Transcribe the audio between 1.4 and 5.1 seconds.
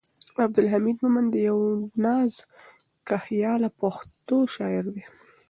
یو نازکخیاله پښتو شاعر دی.